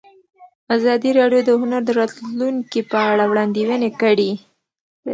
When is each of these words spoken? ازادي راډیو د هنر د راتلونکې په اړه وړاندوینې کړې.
ازادي 0.75 1.11
راډیو 1.19 1.41
د 1.45 1.51
هنر 1.61 1.81
د 1.85 1.89
راتلونکې 1.99 2.81
په 2.91 2.97
اړه 3.11 3.23
وړاندوینې 3.31 3.89
کړې. 4.01 4.31